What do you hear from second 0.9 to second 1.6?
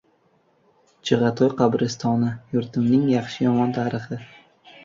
•Chig‘atoy